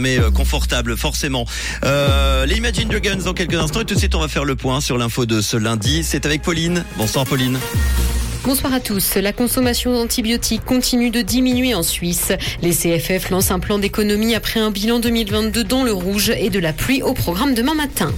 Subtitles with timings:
[0.00, 1.46] mais euh, confortable forcément.
[1.84, 4.56] Euh, les Imagine Dragons dans quelques instants et tout de suite on va faire le
[4.56, 6.02] point sur l'info de ce lundi.
[6.02, 6.84] C'est avec Pauline.
[6.96, 7.60] Bonsoir Pauline.
[8.42, 9.14] Bonsoir à tous.
[9.14, 12.32] La consommation d'antibiotiques continue de diminuer en Suisse.
[12.60, 16.58] Les CFF lancent un plan d'économie après un bilan 2022 dans le rouge et de
[16.58, 18.12] la pluie au programme demain matin.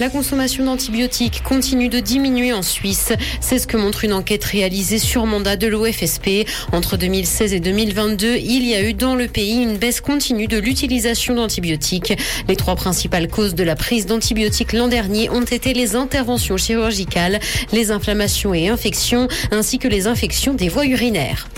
[0.00, 3.12] La consommation d'antibiotiques continue de diminuer en Suisse.
[3.40, 6.46] C'est ce que montre une enquête réalisée sur mandat de l'OFSP.
[6.72, 10.58] Entre 2016 et 2022, il y a eu dans le pays une baisse continue de
[10.58, 12.14] l'utilisation d'antibiotiques.
[12.48, 17.38] Les trois principales causes de la prise d'antibiotiques l'an dernier ont été les interventions chirurgicales,
[17.72, 21.48] les inflammations et infections, ainsi que les infections des voies urinaires.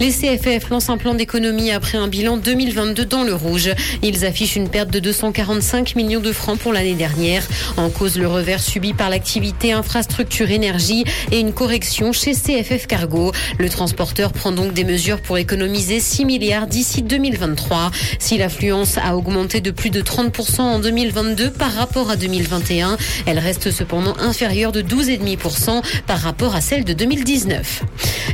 [0.00, 3.70] Les CFF lancent un plan d'économie après un bilan 2022 dans le rouge.
[4.02, 7.46] Ils affichent une perte de 245 millions de francs pour l'année dernière.
[7.76, 13.32] En cause, le revers subi par l'activité infrastructure énergie et une correction chez CFF Cargo.
[13.58, 17.90] Le transporteur prend donc des mesures pour économiser 6 milliards d'ici 2023.
[18.18, 23.38] Si l'affluence a augmenté de plus de 30% en 2022 par rapport à 2021, elle
[23.38, 27.84] reste cependant inférieure de 12,5% par rapport à celle de 2019.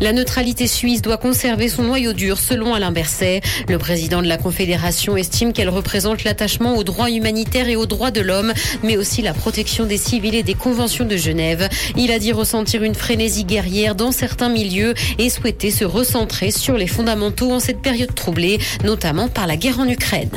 [0.00, 3.40] La neutralité suisse doit conserver son noyau dur, selon Alain Berset.
[3.68, 8.10] Le président de la Confédération estime qu'elle représente l'attachement aux droits humanitaires et aux droits
[8.10, 11.68] de l'homme, mais aussi la protection des civils et des conventions de Genève.
[11.96, 16.76] Il a dit ressentir une frénésie guerrière dans certains milieux et souhaiter se recentrer sur
[16.76, 20.30] les fondamentaux en cette période troublée, notamment par la guerre en Ukraine.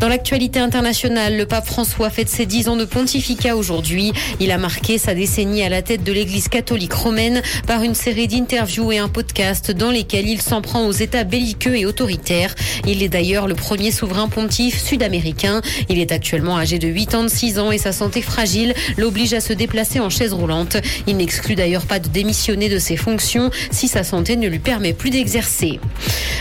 [0.00, 4.12] Dans l'actualité internationale, le pape François fête ses dix ans de pontificat aujourd'hui.
[4.40, 8.28] Il a marqué sa décennie à la tête de l'église catholique romaine par une série
[8.28, 12.54] d'interviews et un podcast dans lesquels il s'en prend aux États belliqueux et autoritaires.
[12.86, 15.60] Il est d'ailleurs le premier souverain pontife sud-américain.
[15.88, 19.98] Il est actuellement âgé de 86 ans et sa santé fragile l'oblige à se déplacer
[19.98, 20.76] en chaise roulante.
[21.08, 24.92] Il n'exclut d'ailleurs pas de démissionner de ses fonctions si sa santé ne lui permet
[24.92, 25.80] plus d'exercer.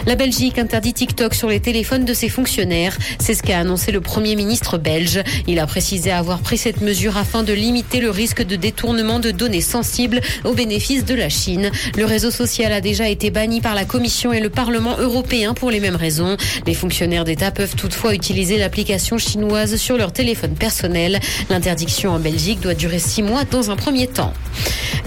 [0.06, 2.96] La Belgique interdit TikTok sur les téléphones de ses fonctionnaires.
[3.20, 5.24] C'est ce qu'a annoncé le Premier ministre belge.
[5.48, 9.32] Il a précisé avoir pris cette mesure afin de limiter le risque de détournement de
[9.32, 11.72] données sensibles au bénéfice de la Chine.
[11.98, 15.72] Le réseau social a déjà été banni par la Commission et le Parlement européen pour
[15.72, 16.38] les mêmes raisons.
[16.68, 21.20] Les fonctionnaires d'État peuvent toutefois utiliser l'application chinoise sur leur téléphone personnel.
[21.56, 24.34] L'interdiction en Belgique doit durer six mois dans un premier temps.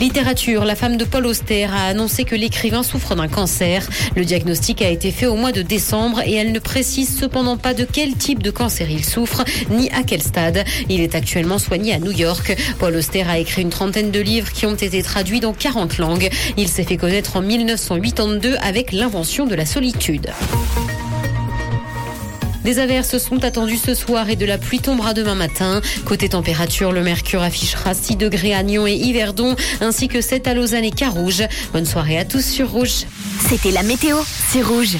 [0.00, 3.86] Littérature, la femme de Paul Auster a annoncé que l'écrivain souffre d'un cancer.
[4.16, 7.75] Le diagnostic a été fait au mois de décembre et elle ne précise cependant pas
[7.75, 10.64] de quel type de cancer il souffre ni à quel stade.
[10.88, 12.56] Il est actuellement soigné à New York.
[12.78, 16.30] Paul Auster a écrit une trentaine de livres qui ont été traduits dans 40 langues.
[16.56, 20.30] Il s'est fait connaître en 1982 avec l'invention de la solitude.
[22.69, 25.81] Des averses sont attendues ce soir et de la pluie tombera demain matin.
[26.05, 30.53] Côté température, le mercure affichera 6 degrés à Nyon et Yverdon, ainsi que 7 à
[30.53, 31.45] Lausanne et Carouge.
[31.73, 33.07] Bonne soirée à tous sur Rouge.
[33.49, 34.19] C'était la météo,
[34.51, 34.97] c'est Rouge.